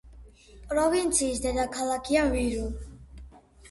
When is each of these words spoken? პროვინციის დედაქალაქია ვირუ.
პროვინციის 0.71 1.43
დედაქალაქია 1.45 2.27
ვირუ. 2.35 2.69